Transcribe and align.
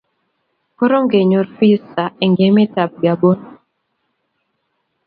Korom 0.77 1.05
kenyor 1.13 1.47
visa 1.59 2.03
eng 2.23 2.35
emetab 2.47 2.91
Gabon 3.03 3.39